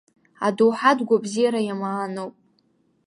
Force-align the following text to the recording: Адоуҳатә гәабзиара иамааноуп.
Адоуҳатә 0.47 1.03
гәабзиара 1.07 1.59
иамааноуп. 1.63 2.33